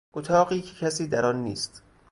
اتاقی 0.13 0.61
که 0.61 0.85
کسی 0.85 1.07
در 1.07 1.25
آن 1.25 1.35
نیست 1.43 1.83